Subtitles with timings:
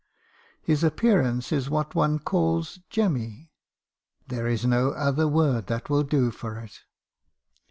[0.63, 3.51] His appearance is what one calls 'jemmy:'
[4.27, 6.79] there is no other word that will do for it.